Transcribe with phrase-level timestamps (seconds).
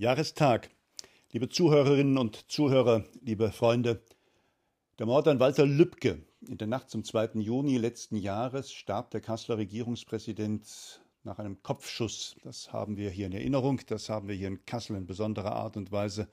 [0.00, 0.70] Jahrestag.
[1.30, 4.00] Liebe Zuhörerinnen und Zuhörer, liebe Freunde,
[4.98, 6.22] der Mord an Walter Lübcke.
[6.48, 7.32] In der Nacht zum 2.
[7.34, 12.34] Juni letzten Jahres starb der Kasseler Regierungspräsident nach einem Kopfschuss.
[12.42, 15.76] Das haben wir hier in Erinnerung, das haben wir hier in Kassel in besonderer Art
[15.76, 16.28] und Weise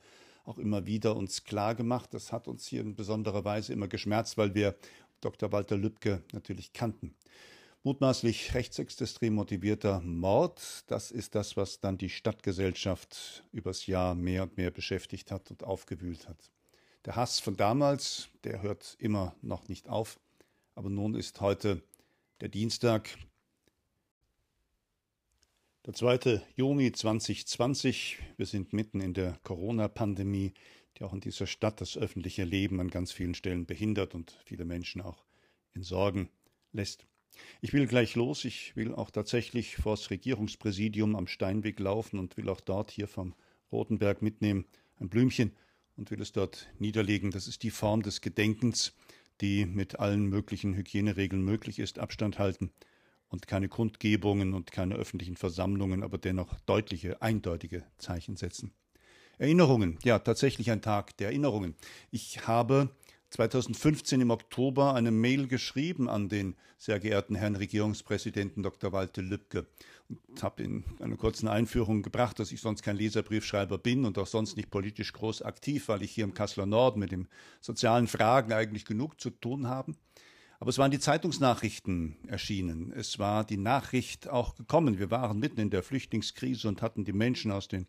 [0.46, 2.14] auch immer wieder uns klar gemacht.
[2.14, 4.76] Das hat uns hier in besonderer Weise immer geschmerzt, weil wir
[5.20, 5.52] Dr.
[5.52, 7.14] Walter Lübcke natürlich kannten.
[7.88, 14.58] Mutmaßlich rechtsextrem motivierter Mord, das ist das, was dann die Stadtgesellschaft übers Jahr mehr und
[14.58, 16.50] mehr beschäftigt hat und aufgewühlt hat.
[17.06, 20.20] Der Hass von damals, der hört immer noch nicht auf,
[20.74, 21.82] aber nun ist heute
[22.42, 23.16] der Dienstag,
[25.86, 26.42] der 2.
[26.56, 28.18] Juni 2020.
[28.36, 30.52] Wir sind mitten in der Corona-Pandemie,
[30.98, 34.66] die auch in dieser Stadt das öffentliche Leben an ganz vielen Stellen behindert und viele
[34.66, 35.24] Menschen auch
[35.72, 36.28] in Sorgen
[36.72, 37.06] lässt.
[37.60, 38.44] Ich will gleich los.
[38.44, 43.34] Ich will auch tatsächlich vors Regierungspräsidium am Steinweg laufen und will auch dort hier vom
[43.72, 44.64] Rotenberg mitnehmen
[45.00, 45.52] ein Blümchen
[45.96, 47.30] und will es dort niederlegen.
[47.30, 48.94] Das ist die Form des Gedenkens,
[49.40, 51.98] die mit allen möglichen Hygieneregeln möglich ist.
[51.98, 52.70] Abstand halten
[53.28, 58.72] und keine Kundgebungen und keine öffentlichen Versammlungen, aber dennoch deutliche, eindeutige Zeichen setzen.
[59.38, 61.76] Erinnerungen, ja, tatsächlich ein Tag der Erinnerungen.
[62.10, 62.90] Ich habe
[63.30, 68.92] 2015 im Oktober eine Mail geschrieben an den sehr geehrten Herrn Regierungspräsidenten Dr.
[68.92, 69.66] Walter Lübcke
[70.08, 74.26] und habe in einer kurzen Einführung gebracht, dass ich sonst kein Leserbriefschreiber bin und auch
[74.26, 77.28] sonst nicht politisch groß aktiv, weil ich hier im Kasseler Norden mit den
[77.60, 79.94] sozialen Fragen eigentlich genug zu tun habe.
[80.60, 82.92] Aber es waren die Zeitungsnachrichten erschienen.
[82.92, 84.98] Es war die Nachricht auch gekommen.
[84.98, 87.86] Wir waren mitten in der Flüchtlingskrise und hatten die Menschen aus den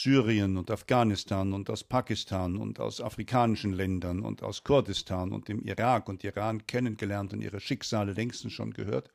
[0.00, 5.60] Syrien und Afghanistan und aus Pakistan und aus afrikanischen Ländern und aus Kurdistan und dem
[5.62, 9.10] Irak und Iran kennengelernt und ihre Schicksale längstens schon gehört.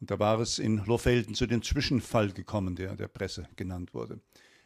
[0.00, 4.20] Und da war es in Lohfelden zu dem Zwischenfall gekommen, der der Presse genannt wurde.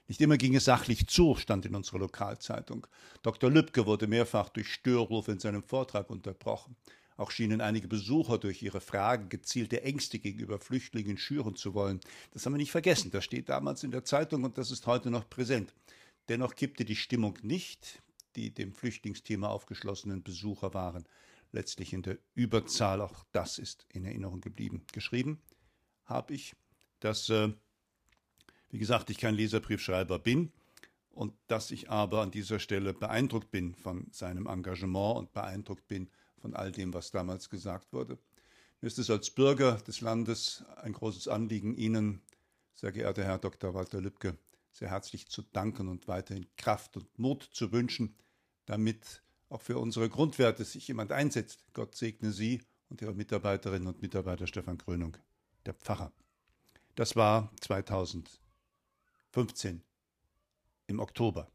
[0.09, 2.87] Nicht immer ging es sachlich zu, stand in unserer Lokalzeitung.
[3.23, 3.51] Dr.
[3.51, 6.77] Lübcke wurde mehrfach durch Störrufe in seinem Vortrag unterbrochen.
[7.21, 12.01] Auch schienen einige Besucher durch ihre Fragen gezielte Ängste gegenüber Flüchtlingen schüren zu wollen.
[12.31, 13.11] Das haben wir nicht vergessen.
[13.11, 15.75] Das steht damals in der Zeitung und das ist heute noch präsent.
[16.31, 18.01] Dennoch kippte die Stimmung nicht.
[18.37, 21.05] Die dem Flüchtlingsthema aufgeschlossenen Besucher waren
[21.53, 23.03] letztlich in der Überzahl.
[23.03, 24.87] Auch das ist in Erinnerung geblieben.
[24.91, 25.43] Geschrieben
[26.07, 26.57] habe ich,
[27.01, 27.53] dass, äh,
[28.71, 30.53] wie gesagt, ich kein Leserbriefschreiber bin
[31.11, 36.09] und dass ich aber an dieser Stelle beeindruckt bin von seinem Engagement und beeindruckt bin
[36.41, 38.19] von all dem, was damals gesagt wurde.
[38.81, 42.23] Mir ist es als Bürger des Landes ein großes Anliegen, Ihnen,
[42.75, 43.75] sehr geehrter Herr Dr.
[43.75, 44.39] Walter Lübcke,
[44.73, 48.15] sehr herzlich zu danken und weiterhin Kraft und Mut zu wünschen,
[48.65, 51.63] damit auch für unsere Grundwerte sich jemand einsetzt.
[51.75, 55.17] Gott segne Sie und Ihre Mitarbeiterinnen und Mitarbeiter Stefan Krönung,
[55.67, 56.13] der Pfarrer.
[56.95, 59.83] Das war 2015
[60.87, 61.51] im Oktober.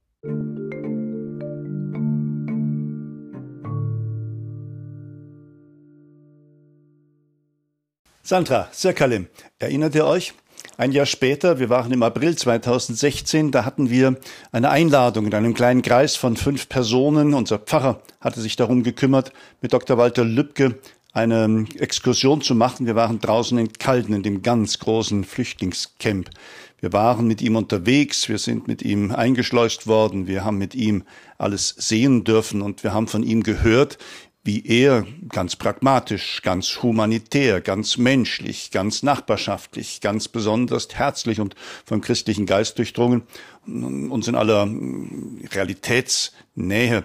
[8.27, 9.27] Sandra Sirkalim,
[9.59, 10.33] erinnert ihr euch?
[10.79, 14.15] Ein Jahr später, wir waren im April 2016, da hatten wir
[14.51, 17.35] eine Einladung in einem kleinen Kreis von fünf Personen.
[17.35, 19.31] Unser Pfarrer hatte sich darum gekümmert,
[19.61, 19.99] mit Dr.
[19.99, 20.79] Walter Lübcke
[21.13, 22.87] eine Exkursion zu machen.
[22.87, 26.31] Wir waren draußen in Kalden, in dem ganz großen Flüchtlingscamp.
[26.79, 31.03] Wir waren mit ihm unterwegs, wir sind mit ihm eingeschleust worden, wir haben mit ihm
[31.37, 33.99] alles sehen dürfen und wir haben von ihm gehört,
[34.45, 41.99] wie er ganz pragmatisch, ganz humanitär, ganz menschlich, ganz nachbarschaftlich, ganz besonders herzlich und vom
[41.99, 43.23] christlichen Geist durchdrungen
[43.65, 44.69] uns in aller
[45.51, 46.97] Realitätsnähe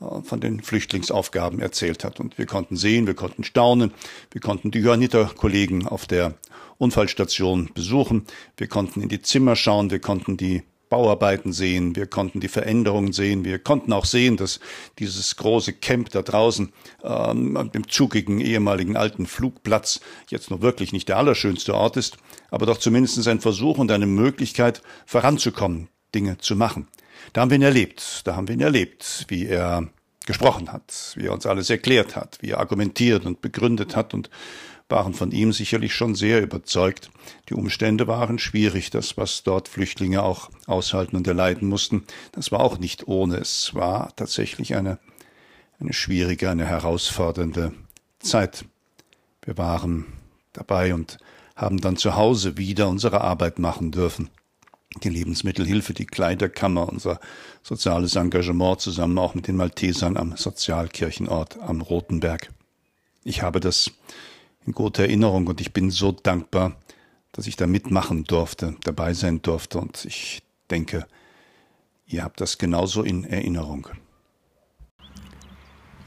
[0.00, 2.18] äh, von den Flüchtlingsaufgaben erzählt hat.
[2.18, 3.92] Und wir konnten sehen, wir konnten staunen,
[4.32, 6.34] wir konnten die Johanniter-Kollegen auf der
[6.78, 8.26] Unfallstation besuchen,
[8.56, 13.12] wir konnten in die Zimmer schauen, wir konnten die Bauarbeiten sehen, wir konnten die Veränderungen
[13.12, 14.60] sehen, wir konnten auch sehen, dass
[14.98, 16.72] dieses große Camp da draußen
[17.02, 22.16] ähm, dem zugigen ehemaligen alten Flugplatz jetzt nur wirklich nicht der allerschönste Ort ist,
[22.50, 26.88] aber doch zumindest ein Versuch und eine Möglichkeit voranzukommen, Dinge zu machen.
[27.32, 29.88] Da haben wir ihn erlebt, da haben wir ihn erlebt, wie er
[30.26, 34.30] gesprochen hat, wie er uns alles erklärt hat, wie er argumentiert und begründet hat und
[34.88, 37.10] waren von ihm sicherlich schon sehr überzeugt.
[37.48, 42.60] Die Umstände waren schwierig, das, was dort Flüchtlinge auch aushalten und erleiden mussten, das war
[42.60, 43.36] auch nicht ohne.
[43.36, 44.98] Es war tatsächlich eine,
[45.78, 47.72] eine schwierige, eine herausfordernde
[48.20, 48.64] Zeit.
[49.42, 50.06] Wir waren
[50.52, 51.18] dabei und
[51.54, 54.30] haben dann zu Hause wieder unsere Arbeit machen dürfen.
[55.02, 57.20] Die Lebensmittelhilfe, die Kleiderkammer, unser
[57.62, 62.50] soziales Engagement zusammen auch mit den Maltesern am Sozialkirchenort am Rotenberg.
[63.22, 63.90] Ich habe das
[64.68, 66.76] in guter Erinnerung und ich bin so dankbar,
[67.32, 71.06] dass ich da mitmachen durfte, dabei sein durfte und ich denke,
[72.06, 73.88] ihr habt das genauso in Erinnerung.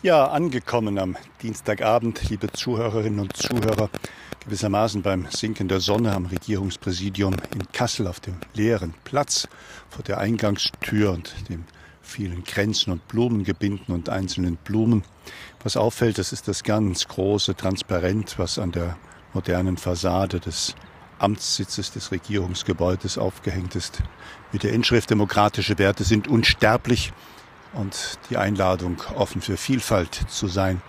[0.04, 3.90] Ja, angekommen am Dienstagabend, liebe Zuhörerinnen und Zuhörer,
[4.46, 9.48] gewissermaßen beim Sinken der Sonne am Regierungspräsidium in Kassel auf dem leeren Platz
[9.90, 11.66] vor der Eingangstür und dem
[12.04, 15.04] vielen Kränzen und Blumengebinden und einzelnen Blumen.
[15.64, 18.98] Was auffällt, das ist das ganz große Transparent, was an der
[19.34, 20.76] modernen Fassade des
[21.20, 24.02] Amtssitzes des Regierungsgebäudes aufgehängt ist,
[24.52, 27.14] mit der Inschrift Demokratische Werte sind unsterblich
[27.74, 30.82] und die Einladung, offen für Vielfalt zu sein.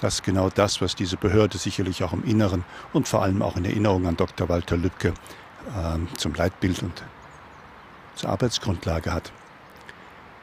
[0.00, 3.56] Das ist genau das, was diese Behörde sicherlich auch im Inneren und vor allem auch
[3.56, 4.48] in Erinnerung an Dr.
[4.50, 7.02] Walter Lübcke äh, zum Leitbild und
[8.14, 9.32] zur Arbeitsgrundlage hat.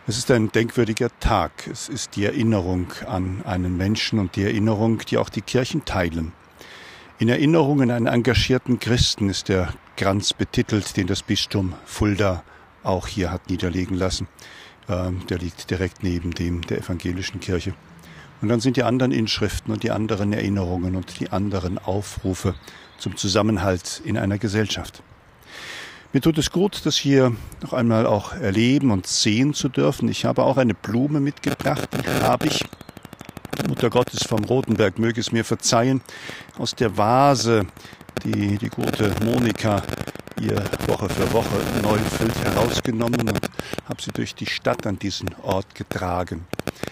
[0.07, 1.65] Es ist ein denkwürdiger Tag.
[1.65, 6.31] Es ist die Erinnerung an einen Menschen und die Erinnerung, die auch die Kirchen teilen.
[7.17, 12.43] In Erinnerung an einen engagierten Christen ist der Kranz betitelt, den das Bistum Fulda
[12.83, 14.27] auch hier hat niederlegen lassen.
[14.87, 17.73] Ähm, der liegt direkt neben dem der evangelischen Kirche.
[18.43, 22.53] Und dann sind die anderen Inschriften und die anderen Erinnerungen und die anderen Aufrufe
[22.99, 25.01] zum Zusammenhalt in einer Gesellschaft.
[26.13, 30.07] Mir tut es gut, das hier noch einmal auch erleben und sehen zu dürfen.
[30.07, 32.65] Ich habe auch eine Blume mitgebracht, die habe ich
[33.67, 36.01] Mutter Gottes vom Rotenberg möge es mir verzeihen,
[36.57, 37.65] aus der Vase,
[38.23, 39.81] die die gute Monika
[40.39, 43.49] ihr Woche für Woche neu füllt, herausgenommen und
[43.87, 46.45] habe sie durch die Stadt an diesen Ort getragen.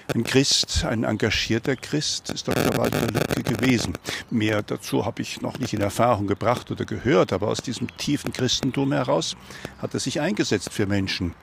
[0.07, 2.77] Ein Christ, ein engagierter Christ ist Dr.
[2.77, 3.93] Walter Lübcke gewesen.
[4.29, 8.33] Mehr dazu habe ich noch nicht in Erfahrung gebracht oder gehört, aber aus diesem tiefen
[8.33, 9.37] Christentum heraus
[9.81, 11.33] hat er sich eingesetzt für Menschen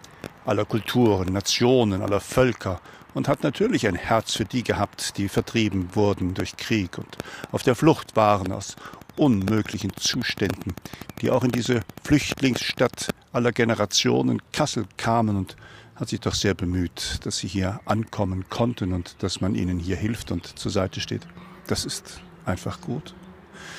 [0.45, 2.83] aller Kulturen, Nationen, aller Völker
[3.15, 7.17] und hat natürlich ein Herz für die gehabt, die vertrieben wurden durch Krieg und
[7.53, 8.77] auf der Flucht waren aus
[9.17, 10.75] unmöglichen Zuständen,
[11.23, 15.57] die auch in diese Flüchtlingsstadt aller Generationen Kassel kamen und
[16.01, 19.97] hat sich doch sehr bemüht, dass sie hier ankommen konnten und dass man ihnen hier
[19.97, 21.27] hilft und zur Seite steht.
[21.67, 23.15] Das ist einfach gut.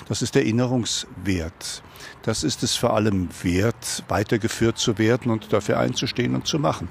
[0.07, 1.81] Das ist Erinnerungswert.
[2.21, 6.89] Das ist es vor allem wert, weitergeführt zu werden und dafür einzustehen und zu machen.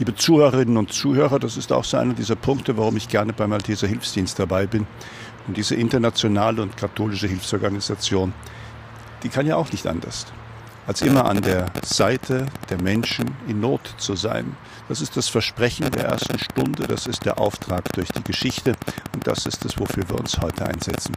[0.00, 3.50] Liebe Zuhörerinnen und Zuhörer, das ist auch so einer dieser Punkte, warum ich gerne beim
[3.50, 4.88] Malteser Hilfsdienst dabei bin.
[5.46, 8.32] Und diese internationale und katholische Hilfsorganisation,
[9.22, 10.26] die kann ja auch nicht anders,
[10.90, 14.56] als immer an der Seite der Menschen in Not zu sein.
[14.88, 18.74] Das ist das Versprechen der ersten Stunde, das ist der Auftrag durch die Geschichte
[19.14, 21.16] und das ist es, wofür wir uns heute einsetzen.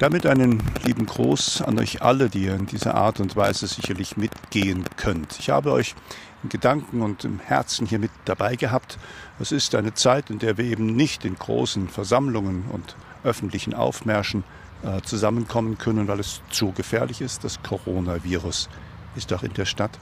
[0.00, 4.18] Damit einen lieben Gruß an euch alle, die ihr in dieser Art und Weise sicherlich
[4.18, 5.38] mitgehen könnt.
[5.38, 5.94] Ich habe euch
[6.42, 8.98] in Gedanken und im Herzen hier mit dabei gehabt.
[9.40, 14.44] Es ist eine Zeit, in der wir eben nicht in großen Versammlungen und öffentlichen Aufmärschen
[14.82, 17.44] äh, zusammenkommen können, weil es zu gefährlich ist.
[17.44, 18.68] Das Coronavirus
[19.16, 19.98] ist doch in der Stadt.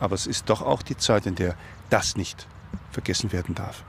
[0.00, 1.54] Aber es ist doch auch die Zeit, in der
[1.90, 2.46] das nicht
[2.90, 3.84] vergessen werden darf.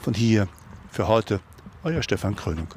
[0.00, 0.48] Von hier
[0.90, 1.40] für heute
[1.82, 2.68] euer Stefan Krönung.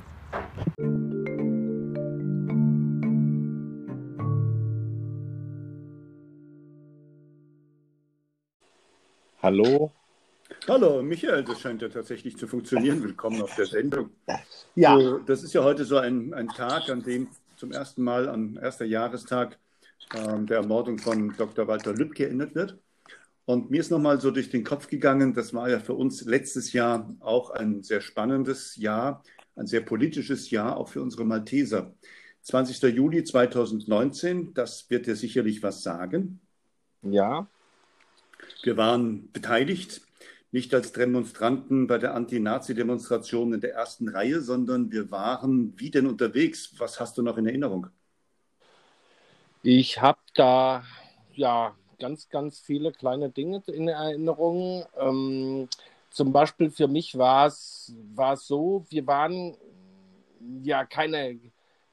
[9.42, 9.92] Hallo.
[10.68, 13.02] Hallo, Michael, das scheint ja tatsächlich zu funktionieren.
[13.02, 14.12] Willkommen auf der Sendung.
[14.76, 15.00] Ja.
[15.00, 18.58] So, das ist ja heute so ein, ein Tag, an dem zum ersten Mal, am
[18.58, 19.58] ersten Jahrestag
[20.16, 21.68] ähm, der Ermordung von Dr.
[21.68, 22.78] Walter Lübcke erinnert wird.
[23.46, 26.74] Und mir ist nochmal so durch den Kopf gegangen, das war ja für uns letztes
[26.74, 29.24] Jahr auch ein sehr spannendes Jahr,
[29.56, 31.96] ein sehr politisches Jahr, auch für unsere Malteser.
[32.44, 32.84] 20.
[32.96, 36.40] Juli 2019, das wird dir sicherlich was sagen.
[37.02, 37.48] Ja.
[38.64, 40.02] Wir waren beteiligt,
[40.52, 46.08] nicht als Demonstranten bei der Anti-Nazi-Demonstration in der ersten Reihe, sondern wir waren wie denn
[46.08, 46.74] unterwegs?
[46.78, 47.88] Was hast du noch in Erinnerung?
[49.64, 50.84] Ich habe da
[51.34, 54.86] ja ganz, ganz viele kleine Dinge in Erinnerung.
[54.98, 55.70] Ähm,
[56.10, 57.94] zum Beispiel für mich war es
[58.36, 59.56] so, wir waren
[60.64, 61.40] ja keine,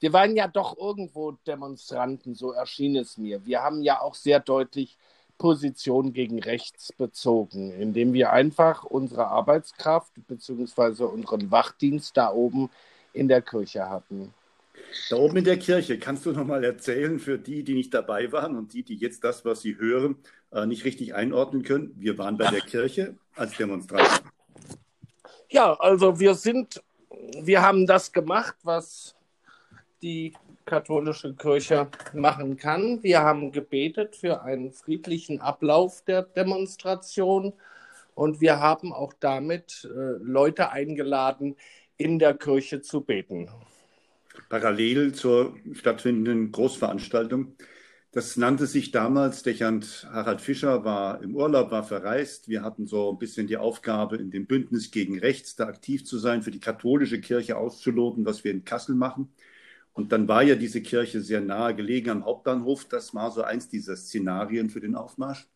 [0.00, 3.44] wir waren ja doch irgendwo Demonstranten, so erschien es mir.
[3.46, 4.96] Wir haben ja auch sehr deutlich
[5.38, 11.04] Position gegen rechts bezogen, indem wir einfach unsere Arbeitskraft bzw.
[11.04, 12.70] unseren Wachdienst da oben
[13.12, 14.34] in der Kirche hatten.
[15.10, 18.30] Da oben in der Kirche, kannst du noch mal erzählen für die, die nicht dabei
[18.32, 20.16] waren und die, die jetzt das, was sie hören,
[20.52, 21.94] äh, nicht richtig einordnen können?
[21.96, 24.28] Wir waren bei der Kirche als Demonstranten.
[25.50, 26.82] Ja, also wir sind,
[27.40, 29.14] wir haben das gemacht, was
[30.02, 30.34] die
[30.68, 33.02] katholische Kirche machen kann.
[33.02, 37.54] Wir haben gebetet für einen friedlichen Ablauf der Demonstration
[38.14, 41.56] und wir haben auch damit äh, Leute eingeladen,
[41.96, 43.48] in der Kirche zu beten.
[44.50, 47.56] Parallel zur stattfindenden Großveranstaltung
[48.12, 52.48] Das nannte sich damals, Dechant Harald Fischer war im Urlaub, war verreist.
[52.48, 56.18] Wir hatten so ein bisschen die Aufgabe, in dem Bündnis gegen Rechts da aktiv zu
[56.18, 59.28] sein, für die katholische Kirche auszuloten, was wir in Kassel machen.
[59.98, 62.84] Und dann war ja diese Kirche sehr nahe gelegen am Hauptbahnhof.
[62.84, 65.48] Das war so eins dieser Szenarien für den Aufmarsch.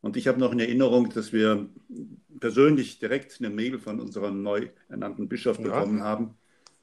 [0.00, 1.68] Und ich habe noch in Erinnerung, dass wir
[2.40, 5.66] persönlich direkt eine Mail von unserem neu ernannten Bischof ja.
[5.66, 6.34] bekommen haben.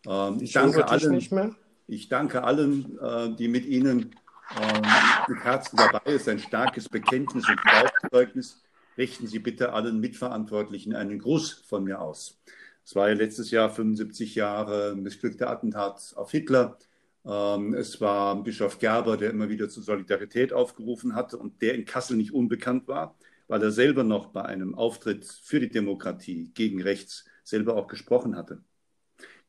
[0.07, 4.15] Ähm, ich, danke allen, ich danke allen, äh, die mit Ihnen
[4.55, 4.81] äh,
[5.27, 6.29] mit Herzen dabei ist.
[6.29, 8.63] Ein starkes Bekenntnis und Glaubenszeugnis.
[8.97, 12.39] Richten Sie bitte allen Mitverantwortlichen einen Gruß von mir aus.
[12.85, 16.77] Es war ja letztes Jahr 75 Jahre missglückter Attentat auf Hitler.
[17.25, 21.85] Ähm, es war Bischof Gerber, der immer wieder zur Solidarität aufgerufen hatte und der in
[21.85, 23.15] Kassel nicht unbekannt war,
[23.47, 28.35] weil er selber noch bei einem Auftritt für die Demokratie gegen rechts selber auch gesprochen
[28.35, 28.63] hatte.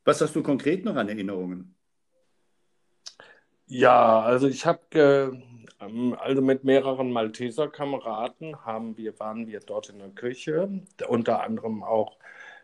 [0.05, 1.75] Was hast du konkret noch an Erinnerungen?
[3.67, 9.89] Ja, also ich habe äh, also mit mehreren Malteser Kameraden haben wir waren wir dort
[9.89, 10.69] in der Küche,
[11.09, 12.19] unter anderem auch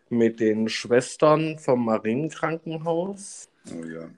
[0.09, 3.49] mit den Schwestern vom Marienkrankenhaus.
[3.71, 4.09] Oh ja.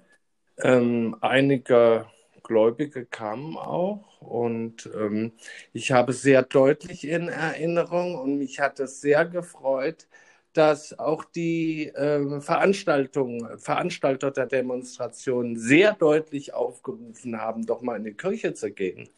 [0.57, 2.05] Ähm, einige
[2.43, 5.31] Gläubige kamen auch und ähm,
[5.73, 10.07] ich habe sehr deutlich in Erinnerung und mich hat es sehr gefreut,
[10.53, 18.03] dass auch die äh, Veranstaltung, Veranstalter der Demonstration sehr deutlich aufgerufen haben, doch mal in
[18.03, 19.09] die Kirche zu gehen.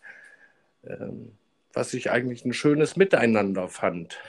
[0.85, 1.31] Ähm,
[1.73, 4.19] was ich eigentlich ein schönes Miteinander fand.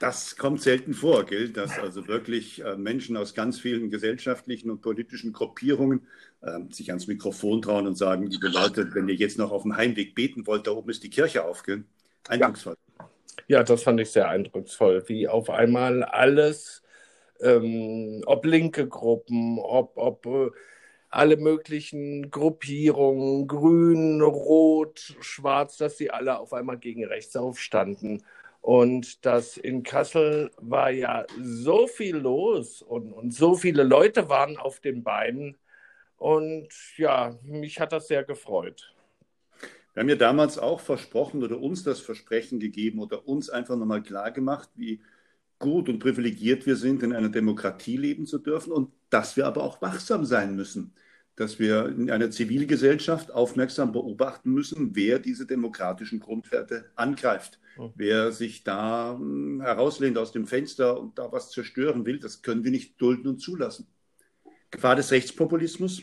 [0.00, 4.80] Das kommt selten vor, gilt, dass also wirklich äh, Menschen aus ganz vielen gesellschaftlichen und
[4.80, 6.06] politischen Gruppierungen
[6.70, 10.14] sich ans Mikrofon trauen und sagen, liebe Leute, wenn ihr jetzt noch auf dem Heimweg
[10.14, 11.86] beten wollt, da oben ist die Kirche aufgehen.
[12.28, 12.76] Eindrucksvoll.
[12.98, 13.10] Ja.
[13.48, 16.82] ja, das fand ich sehr eindrucksvoll, wie auf einmal alles,
[17.40, 20.50] ähm, ob linke Gruppen, ob, ob äh,
[21.10, 28.22] alle möglichen Gruppierungen, grün, rot, schwarz, dass sie alle auf einmal gegen rechts aufstanden.
[28.60, 34.56] Und das in Kassel war ja so viel los und, und so viele Leute waren
[34.56, 35.56] auf den Beinen.
[36.20, 38.94] Und ja, mich hat das sehr gefreut.
[39.94, 44.02] Wir haben ja damals auch versprochen oder uns das Versprechen gegeben oder uns einfach nochmal
[44.02, 45.00] klar gemacht, wie
[45.58, 49.64] gut und privilegiert wir sind, in einer Demokratie leben zu dürfen und dass wir aber
[49.64, 50.94] auch wachsam sein müssen
[51.40, 57.58] dass wir in einer Zivilgesellschaft aufmerksam beobachten müssen, wer diese demokratischen Grundwerte angreift.
[57.78, 57.92] Mhm.
[57.94, 62.62] Wer sich da hm, herauslehnt aus dem Fenster und da was zerstören will, das können
[62.62, 63.86] wir nicht dulden und zulassen.
[64.70, 66.02] Gefahr des Rechtspopulismus.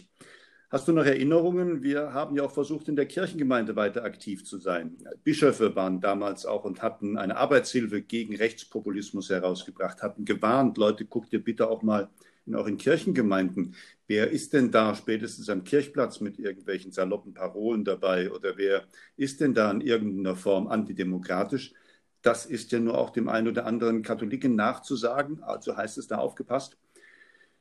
[0.70, 1.82] Hast du noch Erinnerungen?
[1.82, 4.98] Wir haben ja auch versucht, in der Kirchengemeinde weiter aktiv zu sein.
[5.24, 11.32] Bischöfe waren damals auch und hatten eine Arbeitshilfe gegen Rechtspopulismus herausgebracht, hatten gewarnt, Leute, guckt
[11.32, 12.10] ihr bitte auch mal
[12.46, 13.76] in Kirchengemeinden.
[14.08, 18.84] Wer ist denn da spätestens am Kirchplatz mit irgendwelchen saloppen Parolen dabei oder wer
[19.16, 21.74] ist denn da in irgendeiner Form antidemokratisch?
[22.22, 25.44] Das ist ja nur auch dem einen oder anderen Katholiken nachzusagen.
[25.44, 26.78] Also heißt es da aufgepasst.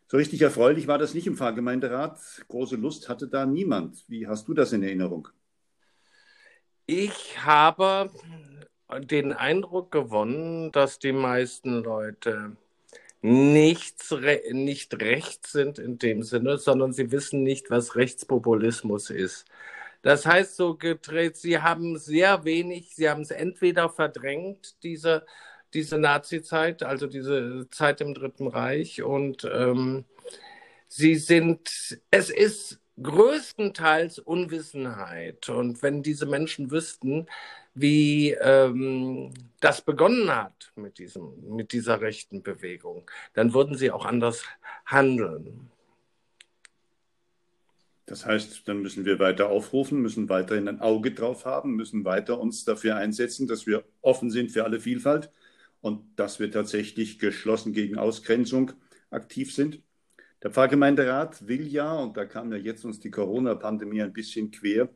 [0.08, 2.18] So richtig erfreulich war das nicht im Pfarrgemeinderat.
[2.48, 4.04] Große Lust hatte da niemand.
[4.08, 5.28] Wie hast du das in Erinnerung?
[6.86, 8.10] Ich habe
[9.00, 12.56] den Eindruck gewonnen, dass die meisten Leute
[13.20, 14.14] nichts,
[14.52, 19.46] nicht rechts sind in dem Sinne, sondern sie wissen nicht, was Rechtspopulismus ist.
[20.02, 25.26] Das heißt so gedreht, sie haben sehr wenig, sie haben es entweder verdrängt, diese,
[25.76, 30.04] diese Nazi-Zeit, also diese Zeit im Dritten Reich, und ähm,
[30.88, 35.48] sie sind, es ist größtenteils Unwissenheit.
[35.50, 37.26] Und wenn diese Menschen wüssten,
[37.74, 44.06] wie ähm, das begonnen hat mit, diesem, mit dieser rechten Bewegung, dann würden sie auch
[44.06, 44.44] anders
[44.86, 45.70] handeln.
[48.06, 52.40] Das heißt, dann müssen wir weiter aufrufen, müssen weiterhin ein Auge drauf haben, müssen weiter
[52.40, 55.30] uns dafür einsetzen, dass wir offen sind für alle Vielfalt
[55.80, 58.72] und dass wir tatsächlich geschlossen gegen Ausgrenzung
[59.10, 59.82] aktiv sind.
[60.42, 64.88] Der Pfarrgemeinderat will ja, und da kam ja jetzt uns die Corona-Pandemie ein bisschen quer,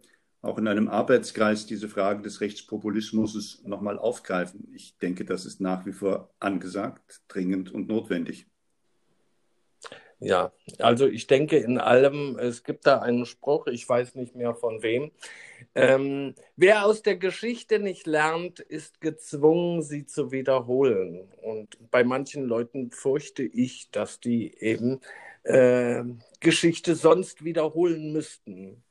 [0.42, 4.68] auch in einem Arbeitskreis diese Frage des Rechtspopulismus nochmal aufgreifen.
[4.74, 8.46] Ich denke, das ist nach wie vor angesagt, dringend und notwendig.
[10.20, 14.54] Ja, also ich denke in allem, es gibt da einen Spruch, ich weiß nicht mehr
[14.54, 15.12] von wem.
[15.74, 21.26] Ähm, wer aus der Geschichte nicht lernt, ist gezwungen, sie zu wiederholen.
[21.42, 25.00] Und bei manchen Leuten fürchte ich, dass die eben
[25.44, 26.04] äh,
[26.40, 28.84] Geschichte sonst wiederholen müssten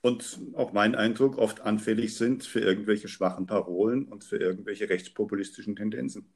[0.00, 5.76] und auch mein Eindruck oft anfällig sind für irgendwelche schwachen Parolen und für irgendwelche rechtspopulistischen
[5.76, 6.32] Tendenzen.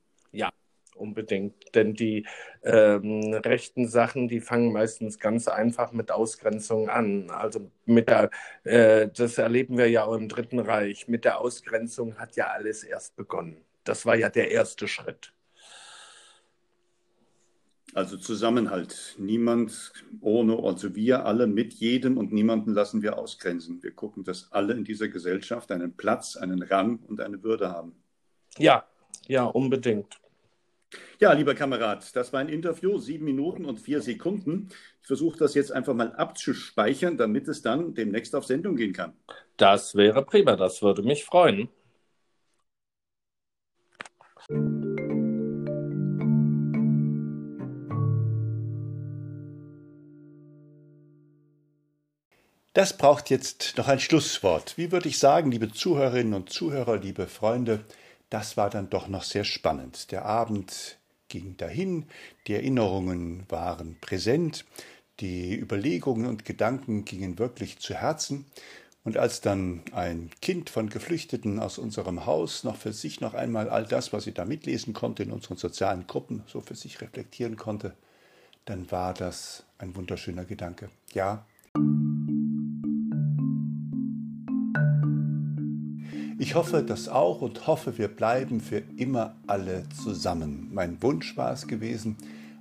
[1.02, 1.74] Unbedingt.
[1.74, 2.26] Denn die
[2.62, 7.28] ähm, rechten Sachen, die fangen meistens ganz einfach mit Ausgrenzung an.
[7.28, 8.30] Also mit der,
[8.62, 11.08] äh, das erleben wir ja auch im Dritten Reich.
[11.08, 13.56] Mit der Ausgrenzung hat ja alles erst begonnen.
[13.82, 15.32] Das war ja der erste Schritt.
[17.94, 19.16] Also Zusammenhalt.
[19.18, 23.82] Niemand ohne, also wir alle mit jedem und niemanden lassen wir ausgrenzen.
[23.82, 27.96] Wir gucken, dass alle in dieser Gesellschaft einen Platz, einen Rang und eine Würde haben.
[28.56, 28.86] Ja,
[29.26, 30.21] ja, unbedingt.
[31.18, 34.68] Ja, lieber Kamerad, das war ein Interview, sieben Minuten und vier Sekunden.
[35.00, 39.12] Ich versuche das jetzt einfach mal abzuspeichern, damit es dann demnächst auf Sendung gehen kann.
[39.56, 41.68] Das wäre prima, das würde mich freuen.
[52.74, 54.78] Das braucht jetzt noch ein Schlusswort.
[54.78, 57.84] Wie würde ich sagen, liebe Zuhörerinnen und Zuhörer, liebe Freunde,
[58.32, 60.10] das war dann doch noch sehr spannend.
[60.10, 60.98] Der Abend
[61.28, 62.06] ging dahin,
[62.46, 64.64] die Erinnerungen waren präsent,
[65.20, 68.46] die Überlegungen und Gedanken gingen wirklich zu Herzen.
[69.04, 73.68] Und als dann ein Kind von Geflüchteten aus unserem Haus noch für sich noch einmal
[73.68, 77.56] all das, was sie da mitlesen konnte, in unseren sozialen Gruppen so für sich reflektieren
[77.56, 77.96] konnte,
[78.64, 80.88] dann war das ein wunderschöner Gedanke.
[81.12, 81.44] Ja,
[86.42, 90.70] Ich hoffe das auch und hoffe, wir bleiben für immer alle zusammen.
[90.72, 92.16] Mein Wunsch war es gewesen,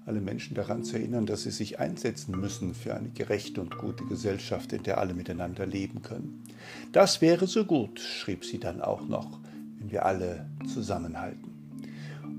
[0.06, 4.06] alle Menschen daran zu erinnern, dass sie sich einsetzen müssen für eine gerechte und gute
[4.06, 6.44] Gesellschaft, in der alle miteinander leben können.
[6.92, 9.40] Das wäre so gut, schrieb sie dann auch noch,
[9.80, 11.50] wenn wir alle zusammenhalten.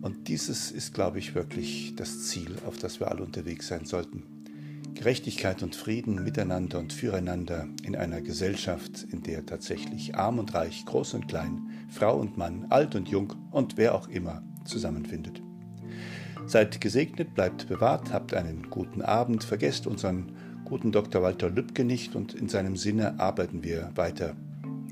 [0.00, 4.31] Und dieses ist, glaube ich, wirklich das Ziel, auf das wir alle unterwegs sein sollten.
[5.02, 10.84] Gerechtigkeit und Frieden miteinander und füreinander in einer Gesellschaft, in der tatsächlich arm und reich,
[10.86, 15.42] groß und klein, Frau und Mann, alt und jung und wer auch immer zusammenfindet.
[16.46, 21.20] Seid gesegnet, bleibt bewahrt, habt einen guten Abend, vergesst unseren guten Dr.
[21.20, 24.36] Walter Lübcke nicht und in seinem Sinne arbeiten wir weiter.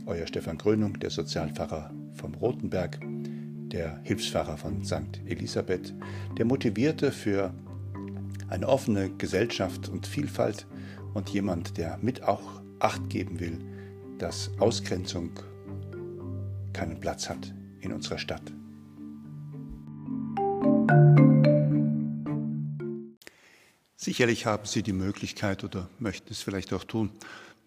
[0.06, 2.98] Euer Stefan Grönung, der Sozialpfarrer vom Rotenberg,
[3.70, 5.20] der Hilfspfarrer von St.
[5.28, 5.94] Elisabeth,
[6.36, 7.54] der Motivierte für
[8.50, 10.66] eine offene Gesellschaft und Vielfalt
[11.14, 13.58] und jemand, der mit auch Acht geben will,
[14.18, 15.30] dass Ausgrenzung
[16.72, 18.42] keinen Platz hat in unserer Stadt.
[23.96, 27.10] Sicherlich haben Sie die Möglichkeit oder möchten es vielleicht auch tun,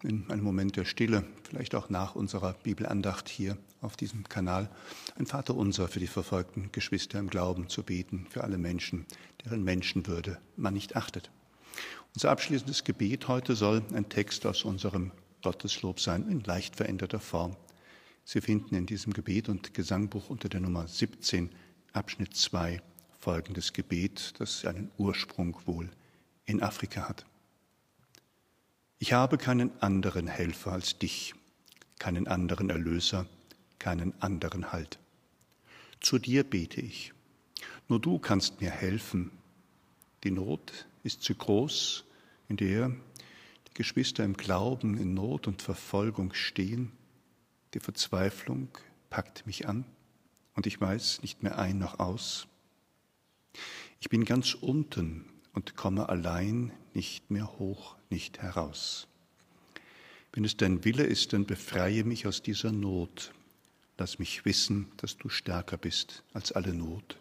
[0.04, 4.70] in einem Moment der Stille, vielleicht auch nach unserer Bibelandacht hier auf diesem Kanal,
[5.16, 9.06] ein Vaterunser für die verfolgten Geschwister im Glauben zu beten, für alle Menschen,
[9.44, 11.30] deren Menschenwürde man nicht achtet.
[12.14, 15.10] Unser abschließendes Gebet heute soll ein Text aus unserem
[15.42, 17.56] Gotteslob sein, in leicht veränderter Form.
[18.24, 21.50] Sie finden in diesem Gebet und Gesangbuch unter der Nummer 17,
[21.92, 22.80] Abschnitt 2,
[23.20, 25.90] folgendes Gebet, das seinen Ursprung wohl
[26.44, 27.26] in Afrika hat.
[29.04, 31.34] Ich habe keinen anderen Helfer als dich,
[31.98, 33.26] keinen anderen Erlöser,
[33.78, 34.98] keinen anderen Halt.
[36.00, 37.12] Zu dir bete ich.
[37.86, 39.30] Nur du kannst mir helfen.
[40.22, 42.06] Die Not ist zu groß,
[42.48, 42.88] in der
[43.68, 46.90] die Geschwister im Glauben in Not und Verfolgung stehen.
[47.74, 48.68] Die Verzweiflung
[49.10, 49.84] packt mich an
[50.54, 52.46] und ich weiß nicht mehr ein noch aus.
[54.00, 59.08] Ich bin ganz unten und komme allein nicht mehr hoch, nicht heraus.
[60.32, 63.32] Wenn es dein Wille ist, dann befreie mich aus dieser Not.
[63.98, 67.18] Lass mich wissen, dass du stärker bist als alle Not.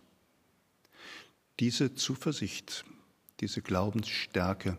[1.60, 2.86] Diese Zuversicht,
[3.40, 4.78] diese Glaubensstärke,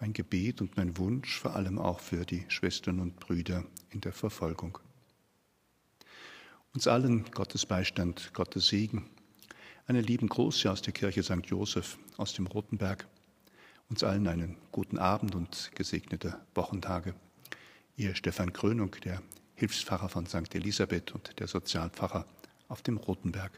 [0.00, 4.14] mein Gebet und mein Wunsch vor allem auch für die Schwestern und Brüder in der
[4.14, 4.78] Verfolgung.
[6.72, 9.10] Uns allen Gottes Beistand, Gottes Segen,
[9.86, 11.44] einen lieben Gruß hier aus der Kirche St.
[11.44, 13.06] Joseph aus dem Rotenberg.
[13.90, 17.14] Uns allen einen guten Abend und gesegnete Wochentage.
[17.96, 19.22] Ihr Stefan Krönung, der
[19.54, 20.54] Hilfspfarrer von St.
[20.54, 22.26] Elisabeth und der Sozialpfarrer
[22.68, 23.52] auf dem Rotenberg.